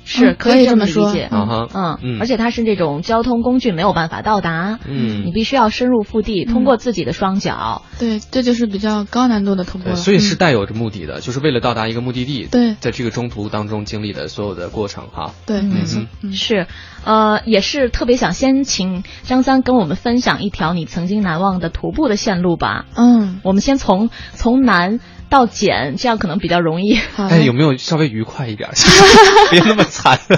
[0.07, 1.13] 是嗯可以这这么说。
[1.31, 1.69] 嗯
[2.03, 2.19] 嗯。
[2.21, 5.27] 而且它是这种交通工具没有办法到达，嗯。
[5.27, 7.83] 你必须要深入腹地，通过自己的双脚。
[7.99, 10.39] 对，这就是比较高难度的徒步，了，所以是嗯。
[10.39, 12.47] 带有着目的的，就是为了到达一个目的地。
[12.51, 12.77] 对。
[12.81, 15.33] 在这个中途当中经历的所有的过程哈。
[15.45, 16.67] 对，没错是，
[17.05, 22.87] 呃，也是特别想先请张三跟我们分享一条你曾经难忘的徒步的线路吧。
[22.95, 26.99] 嗯，我们先从从难到减，这样可能比较容易。
[27.17, 28.69] 哎，有没有稍微愉快一点？
[29.51, 30.19] 别那么惨，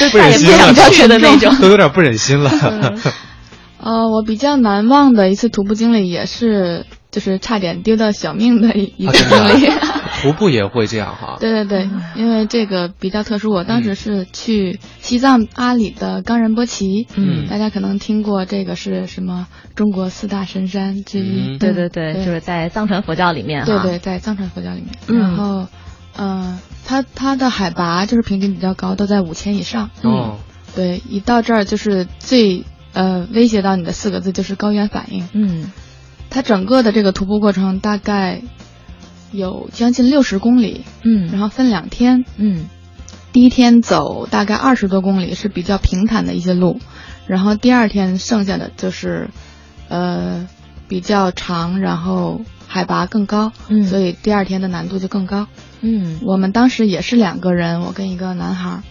[0.00, 1.56] 就不忍心了再也不想去的那种。
[1.60, 2.50] 都有点不忍心了。
[3.78, 9.70] 呃，我比较难忘的一次徒步经历也是，就是差点丢掉小命的一次经历。
[10.26, 11.36] 啊徒步也会这样哈。
[11.40, 17.46] 对对对，因为这个比较特殊，我当时是去西藏阿里的冈仁波齐，嗯。
[17.48, 21.58] 大家可能听过这个是什么中国四大神山之一，嗯。
[21.58, 23.66] 对对对，就是在藏传佛教里面哈。
[23.66, 25.18] 对对，在藏传佛教里面，嗯。
[25.18, 25.66] 然后，
[26.16, 30.38] 嗯、它它的海拔就是平均比较高，都在五千以上，哦，
[30.74, 35.28] 对，一到这儿就是最呃威胁到你的四个字就是高原反应。
[35.32, 35.72] 嗯。
[36.28, 38.42] 它整个的这个徒步过程大概
[39.32, 42.24] 有将近六十公里，嗯然后分两天。
[42.36, 42.68] 嗯
[43.32, 46.80] 第一天走大概二十多公里是比较平坦的一些路，
[47.26, 49.28] 然后第二天剩下的就是，
[49.88, 50.48] 呃，
[50.88, 55.48] 比较长，然后海拔更高，嗯所以第二天的难度就更高。
[55.82, 58.82] 嗯我们当时也是两个人，我跟一个男孩儿，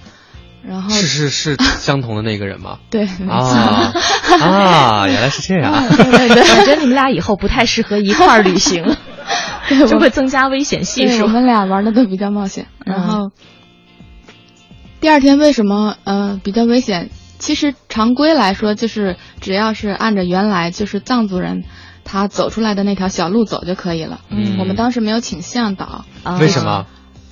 [0.62, 2.78] 然后是是是相同的那个人吗？
[2.91, 3.93] 对，没错，啊
[4.41, 5.74] 啊，原来是这样。
[5.89, 8.95] 对对对， 我觉得你们俩以后不太适合一块儿旅行，对
[9.88, 11.23] 就会增加危险系数。
[11.23, 12.67] 我们俩玩的都比较冒险。
[12.86, 13.32] 嗯然后、
[15.01, 17.10] 第二天为什么呃比较危险？
[17.38, 21.63] 其实常规来说，就是只要是按着原来就是藏族人
[22.04, 24.21] 他走出来的那条小路走就可以了。
[24.30, 26.86] 嗯我们当时没有请向导，啊为什么？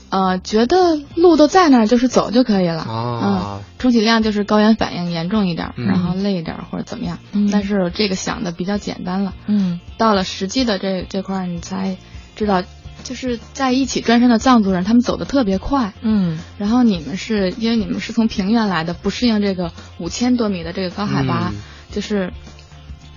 [0.10, 2.84] 呃，觉得路都在那儿，就是走就可以了。
[2.84, 7.18] 啊嗯，充其量就是高原反应严重一点，嗯然后累一点或者怎么样。
[7.32, 9.34] 嗯但是这个想的比较简单了。
[9.48, 11.98] 嗯到了实际的这这块儿，你才
[12.36, 12.64] 知道，
[13.04, 15.94] 就是在一起专山的藏族人，他们走的特别快。
[16.02, 16.40] 嗯。
[16.58, 21.62] 然后你们是因为你们是从平原来的，不适应这个五千多米的这个高海拔，嗯。
[21.92, 22.32] 就是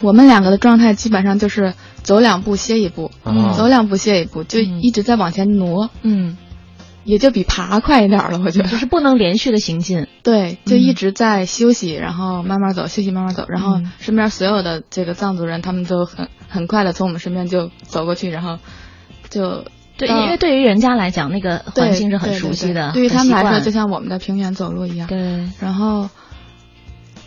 [0.01, 4.83] 我们两个的状态基本上就是走两步歇一步，嗯走两步歇一步，就嗯。
[4.83, 6.37] 一直在往前挪，嗯，
[7.05, 8.69] 也就比爬快一点儿了，我觉得。
[8.69, 10.07] 就是不能连续的行进。
[10.23, 10.81] 对，就嗯。
[10.81, 13.91] 一直在休息，然后慢慢走，休息慢慢走，然后嗯。
[13.99, 18.59] 身边所有的这个藏族人，他们都很很快的从我们身边就走过去，然后
[19.31, 19.65] 就
[19.97, 25.09] 对，因为对于人家来讲，那个环境是很熟悉的，对对于他们来说，就像我们的平原走路一样。
[25.09, 25.49] 对。
[25.59, 26.11] 然后，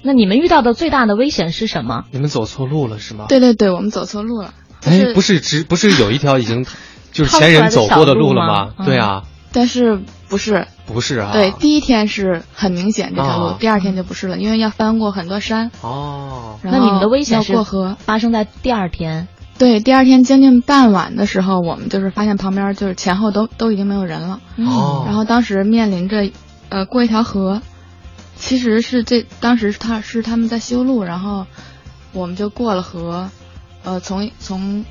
[0.03, 2.05] 那你们遇到的最大的危险是什么？
[2.11, 3.25] 你们走错路了是吗？。
[3.27, 4.53] 对对对，我们走错路了。
[4.81, 6.65] 就哎，是不是只不是有一条已经
[7.11, 8.85] 就是前人走过的路了吗？
[8.85, 10.67] 对啊，但是不是？
[10.85, 11.31] 不是啊。
[11.33, 15.71] 对，第一天是很明显这条路，啊第二天就不是了，因为要翻过很多山。
[15.81, 17.97] 哦，那你们的危险要是过河。
[17.99, 19.27] 发生在第二天。
[19.59, 24.39] 对，第二天将近傍晚的时候，我们就是发现旁边就是前后都都已经没有人了。
[24.57, 26.31] 哦然后当时面临着，
[26.69, 27.61] 呃，过一条河，
[28.37, 31.45] 其实是这当时他是他们在修路，然后
[32.13, 33.29] 我们就过了河，
[33.83, 34.85] 呃，从从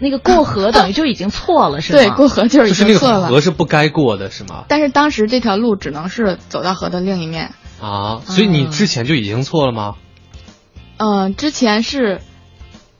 [0.00, 1.98] 那个过河等于就已经错了，是吗？
[2.00, 3.28] 对过河就是已就是那个经错了。
[3.28, 4.64] 河是不该过的是吗？
[4.66, 9.94] 但是当时这条路只能是走到河的另一面，啊，所以你之前就已经错了吗？
[10.96, 12.20] 嗯、之前是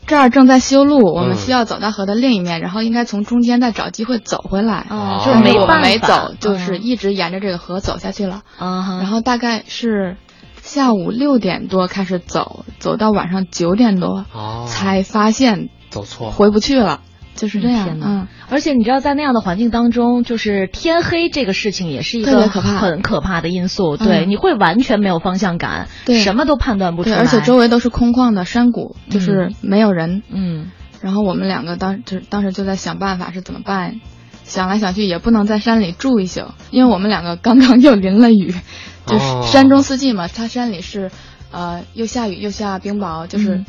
[0.08, 4.86] 这儿正在修路，我们嗯需要走到河的另一面，然后应该从中间再找机会走回来。
[4.88, 8.40] 啊，哦就是我们没办法没走，就是嗯一直沿着这个河走下去了。
[8.58, 10.16] 啊，然后大概是
[10.62, 16.32] 下午六点多开始走，走到晚上九点多，哦，才发现走错了。
[16.32, 17.00] 回不去了，
[17.38, 17.96] 就是这样。
[18.02, 23.96] 嗯，而且你知道，在那样的环境当中，就是天黑这个事情也是一个很可怕的因素。
[23.96, 27.20] 对，嗯你会完全没有方向感，对什么都判断不出对，来。
[27.20, 30.22] 而且周围都是空旷的山谷，就是没有人。
[30.28, 30.70] 嗯
[31.00, 34.00] 然后我们两个当就当时就在想办法是怎么办，
[34.42, 38.52] 想来想去也不能在山里住一宿，因为我们两个刚刚又淋了雨，
[39.06, 41.12] 就是哦山中四季嘛，它山里是
[41.52, 43.66] 呃又下雨又下冰雹，就是嗯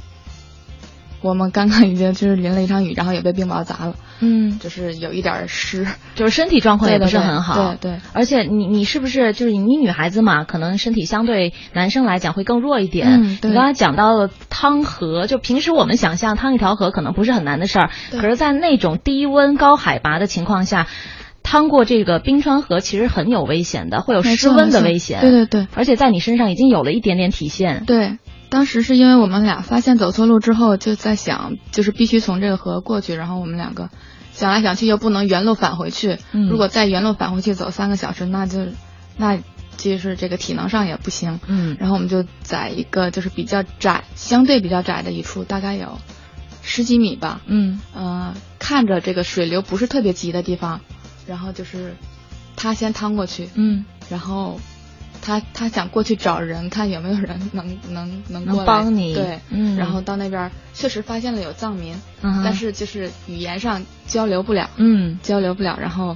[1.22, 3.96] 我们刚刚已经就是淋了一场雨，然后也被冰雹砸了。
[4.22, 7.76] 嗯，就是有一点儿湿，就是身体状况也不是很好。
[7.80, 13.24] 对对而且你你是不是就是你女孩子嘛，可能身体相对男生来讲会更弱一点。
[13.24, 20.88] 嗯对你刚才讲到了趟河，就平时我们想象趟一条河可能不是很难的事儿，可是，在那种低温高海拔的情况下，
[21.44, 25.22] 趟过这个冰川河其实很有危险的，会有失温的危险。
[25.22, 27.86] 对对对而且在你身上已经有了一点点体现。
[27.86, 28.18] 对。
[28.50, 33.90] 当时是因为我们俩发现走错路之后，就在想，就是必须从这个河过去，然后我们两个
[34.34, 36.50] 想来想去又不能原路返回去，嗯。
[36.50, 38.66] 如果再原路返回去走三个小时，那就
[39.18, 39.38] 那
[39.78, 41.40] 就是这个体能上也不行。
[41.48, 41.78] 嗯。
[41.80, 46.00] 然后我们就在一个就是比较窄、相对比较窄的一处，大概有
[46.64, 47.80] 十几米吧，嗯。
[47.94, 50.82] 呃，看着这个水流不是特别急的地方，
[51.28, 51.94] 然后就是
[52.56, 54.60] 他先趟过去，嗯，然后
[55.22, 66.16] 他他想过去找人，看有没有人能能能过能来帮你对，嗯然后到那边确实发现了有藏民，嗯但是就是语言上交流不了，嗯交流不了，然后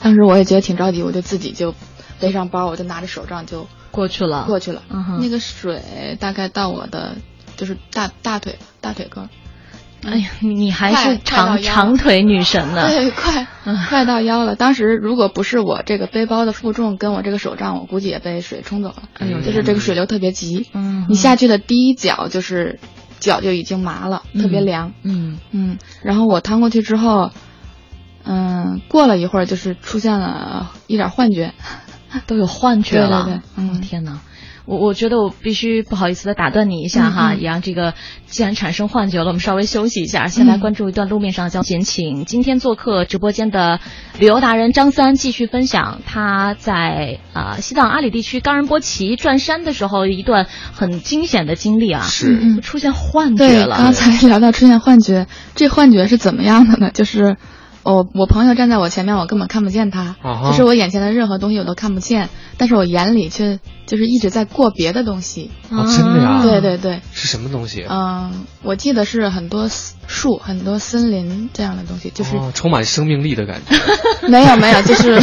[0.00, 1.74] 当时我也觉得挺着急，我就自己就
[2.20, 4.44] 背上包，我就拿着手杖就过去了。
[4.46, 4.82] 过去了。
[5.20, 7.16] 那个水大概到我的
[7.56, 9.28] 就是大大腿大腿根儿，
[10.04, 12.86] 哎呀，你你还是长长腿女神呢。
[12.90, 14.54] 对，快嗯快到腰了。
[14.56, 19.02] 当时如果不是我这个背包的负重跟我这个手杖，我估计也被水冲走了。
[19.18, 22.78] 哎呦就是这个水流特别急，嗯你下去的第一脚就是
[23.18, 24.92] 脚就已经麻了，特别凉。
[25.02, 27.30] 嗯嗯，然后我趟过去之后，
[28.24, 31.52] 嗯，过了一会儿就是出现了一点幻觉。
[32.26, 33.24] 都有幻觉了。
[33.24, 34.20] 对对对嗯哦天哪！
[34.68, 37.94] 我我觉得我必须不好意思的打断你一下哈，也让这个
[38.26, 43.80] 既然产生幻觉了，我们稍微休息一下，先来嗯关注一段路面上的交警，请今天做客直播间的
[44.18, 52.60] 旅游达人张三继续分享他在啊、西藏阿里地区冈仁波齐转山的时候一段很惊险的经历啊，是。
[52.60, 53.76] 出现幻觉对，了。
[53.78, 56.90] 刚才聊到出现幻觉，这幻觉是怎么样的呢？
[56.92, 57.36] 就是
[57.82, 60.16] 我我朋友站在我前面，我根本看不见他，
[60.50, 65.50] 就是我眼前的任何东西我都看不见，但是我眼里却就是一直在过别的东西。
[65.70, 67.84] 哦真的呀啊对对对，是什么东西？
[67.88, 73.76] 嗯，我记得是很多树、很多森林这样的东西，就是、哦，充满生命力的感觉。
[74.28, 75.14] 没有没有，就是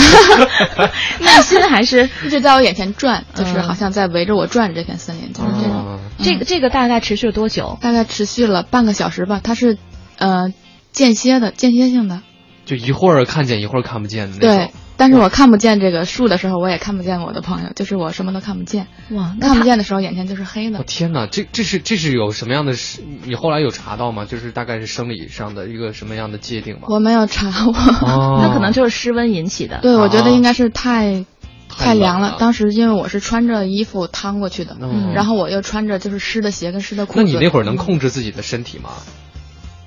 [1.20, 5.74] 内心还是一直在我眼前转，就是嗯好像在围着我转这片森林，就是这种。
[5.74, 7.78] 哦这个这个大概持续了多久？
[7.82, 9.78] 大概持续了半个小时吧，它是
[10.18, 10.54] 呃
[10.94, 12.22] 间歇的、间歇性的。
[12.66, 18.88] 就一会儿看见一会儿看不见的那种对。，但是我看不见这个树的时候，我也看不见我的朋友，就是我什么都看不见。
[19.12, 20.80] 哇，看不见的时候，眼前就是黑的。
[20.80, 23.02] 我天哪，这这是这是有什么样的是？
[23.26, 24.26] 你后来有查到吗？
[24.26, 26.88] 就是大概是生理上的一个什么样的界定吗？
[26.90, 27.74] 我没有查过。
[27.74, 29.80] 哦， 那可能就是失温引起的。
[29.82, 31.26] 对，我觉得哦应该是太
[31.70, 32.38] 太凉了了。
[32.40, 37.20] 当时因为我是穿着衣服趟过去的，嗯然后我又穿着就是湿的鞋跟湿的裤子。
[37.20, 38.92] 那你那会儿能控制自己的身体吗？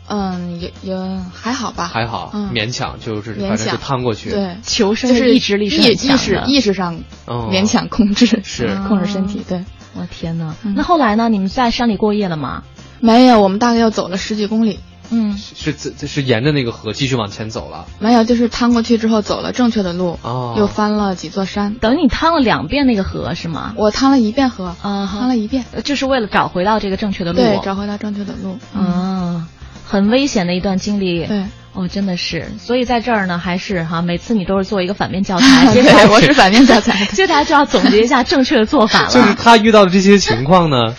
[0.08, 0.96] 嗯，也也
[1.32, 6.42] 还好吧，还好，嗯勉强就是勉反正就趟过去。，对，求生是意志力是意意识。
[6.46, 9.44] 意识上哦勉强控制，是控制身体。
[9.48, 10.54] 对，我天哪！
[10.64, 11.28] 嗯那后来呢？
[11.28, 12.62] 你们在山里过夜了吗？
[13.00, 14.80] 没有，我们大概又走了十几公里。
[15.10, 17.86] 嗯，是是是是沿着那个河继续往前走了。
[17.98, 21.74] 没有，就是趟过去之后走了正确的路，哦又翻了几座山。
[21.76, 23.72] 等于你趟了两遍那个河是吗？
[23.76, 27.38] 我趟了一遍河，啊哈趟了一遍，呃就是为了找回到这个正确的路。
[27.38, 28.58] 对，找回到正确的路。
[28.74, 29.48] 嗯，啊，
[29.88, 31.24] 很危险的一段经历。
[31.26, 32.46] 对，哦，真的是。
[32.58, 37.06] 所以在这儿呢，还是哈，每次你都是做一个反面教材， 接下来对，我是反面教材。
[37.06, 39.08] 接下来就要总结一下正确的做法了。
[39.08, 40.94] 就是他遇到的这些情况呢，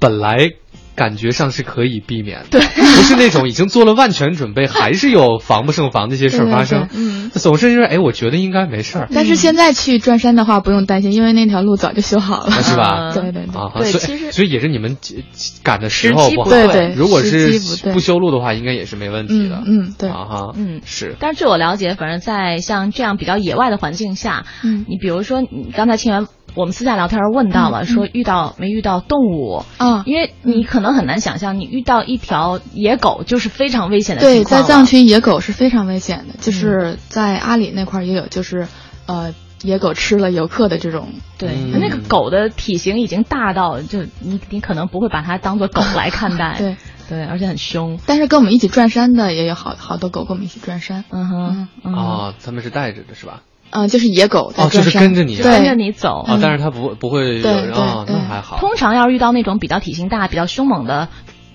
[0.00, 0.50] 本来
[0.94, 6.88] 感觉上是可以避免的，对，不是那种已经做了万全准备，还是有防不胜防的一些事儿发生。
[6.94, 12.50] 嗯总是因为哎，我觉得应该没事儿，但是现在去转山的话，不用担心，因为那条路早就修好了。
[12.62, 13.10] 是吧？
[13.14, 14.96] 对对对啊，所以对其实所以也是你们
[15.64, 16.50] 赶的时候不好。
[16.50, 17.58] 对对如果是
[17.92, 19.62] 不修路的话，应该也是没问题的。
[19.66, 21.16] 嗯嗯对啊哈，嗯是。
[21.18, 29.64] 但是据我了解，反正在像这样比较野外的环境下，嗯你比如说你刚才清源我们私下聊天问到了，说遇到没遇到动物？
[29.78, 38.68] 啊，因为你可能很难想象，你遇到一条野狗就是非常危险的对，情况对在藏区野狗是非常危险的，就是在阿里那块也有，就是
[39.06, 41.08] 呃野狗吃了游客的这种。
[41.38, 46.54] 对、嗯那个狗的体型已经大到，就你你可能不会把它当做狗来看待。
[46.58, 46.76] 对
[47.08, 47.98] 对，而且很凶。
[48.06, 51.04] 但是跟我们一起转山的也有好好多狗跟我们一起转山。
[51.10, 53.42] 嗯哼，嗯啊，他们是带着的是吧？
[53.74, 56.22] 嗯，就是野狗在哦就是，跟着你啊，跟着你走。
[56.26, 58.56] 啊，但是它不不会有对啊，对那还好。
[58.58, 61.08] 通常要是遇到那种比较体型大、比较凶猛的，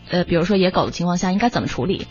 [0.09, 2.07] 呃，比如说野狗的情况下，应该怎么处理？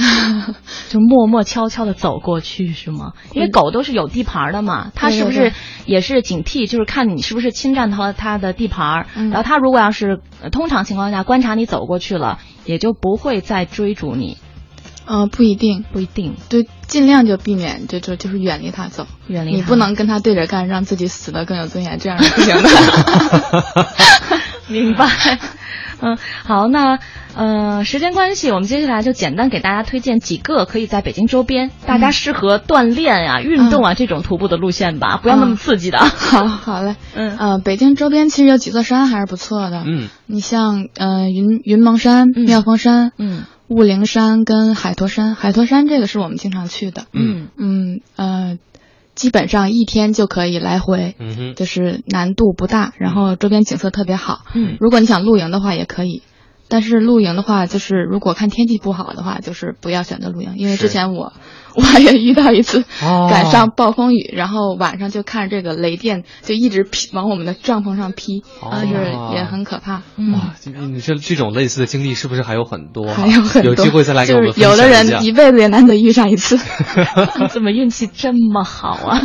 [0.88, 3.12] 就默默悄悄的走过去是吗？
[3.34, 5.54] 因为狗都是有地盘的嘛，它是不是对对
[5.84, 6.66] 也是警惕？
[6.66, 14.38] 就是看你是不是侵占它它的地盘，嗯然后它如果要是、呃通常情况下观察你走过去了，也就不会再追逐你。
[15.10, 22.68] 呃，不一定，不一定，对，尽量就避免，就就就是远离他走，远离你不能跟他对着干，让自己死的更有尊严，这样是不行的。
[24.70, 25.08] 明白。
[26.02, 27.00] 嗯，好，那
[27.34, 35.98] 呃，时间关系，我们接下来就简单给大家推荐几个可以在北京周边，大家适合锻炼呀、运动啊这种徒步的路线吧，不要那么刺激的。
[35.98, 36.94] 好，好嘞。
[37.14, 39.82] 嗯呃，北京周边其实有几座山还是不错的。
[39.84, 45.36] 嗯，你像呃云云蒙山、嗯妙峰山、嗯雾灵山跟海坨山。
[45.36, 47.06] 海坨山这个是我们经常去的。
[47.12, 48.58] 嗯嗯呃，
[49.14, 54.40] 基本上一天就可以来回，嗯，就是难度不大，然后周边景色特别好。
[54.54, 56.22] 嗯如果你想露营的话也可以，
[56.66, 61.32] 但是露营的话，就是如果看天气不好的话，就是不要选择露营，因为之前我
[61.76, 70.02] 我也遇到一次哦赶上暴风雨，然后晚上就看着这个雷电就一直劈往我们的帐篷上劈，哦就是也很可怕。
[70.16, 73.14] 嗯，哇，你你这这种类似的经历是不是还有很多啊？
[73.14, 76.58] 还有很多，有机会再来给我们就是分享有的人一辈子也难得遇上一次。
[77.50, 79.20] 怎么运气这么好啊？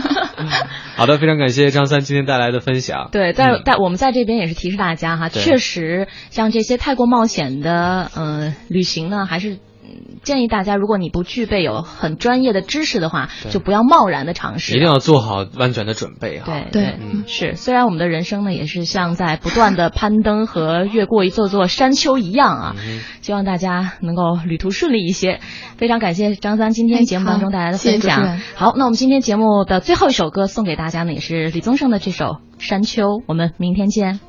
[0.95, 3.09] 好的，非常感谢张三今天带来的分享。
[3.11, 9.57] 对，在嗯在我们在这边也是提示大家哈，确实像这些太过冒险的呃旅行呢，还是。
[9.95, 14.75] 嗯建议大家，如果你不具备有很专业的知识的话，就不要贸然的尝试。
[14.75, 16.45] 一定要做好万全的准备哈。
[16.47, 17.55] 对对嗯是。
[17.55, 25.39] 虽然我们的人生呢，也是像在不断的攀登和越过一座座山丘一样啊，嗯希望大家能够旅途顺利一些。
[25.77, 28.23] 非常感谢张三今天节目当中带来的分享。
[28.23, 32.25] 哎好那我们今天节目的最后一首歌送给大家呢，也是李宗盛的这首
[32.57, 33.03] 《山丘》。
[33.27, 34.19] 我们明天见。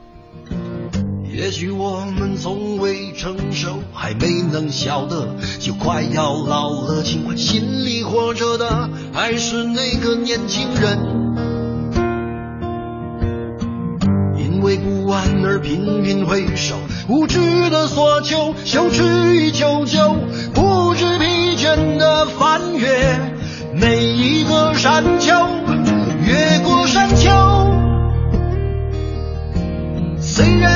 [1.33, 2.76] 也许我们从
[4.67, 5.29] 没能晓得，
[5.61, 7.03] 就快要老了。
[7.03, 10.99] 尽管心里活着的还是那个年轻人，
[14.37, 16.75] 因为不安而频频回首，
[17.09, 19.05] 无知的索求，羞耻
[19.37, 20.17] 与求救，
[20.53, 23.21] 不知疲倦的翻越
[23.73, 25.33] 每一个山丘，
[26.27, 27.31] 越过山丘。
[30.21, 30.76] 虽然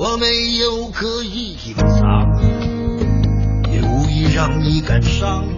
[0.00, 0.26] 我没
[0.58, 2.40] 有刻意隐藏，
[3.68, 5.57] 也无意让你感伤。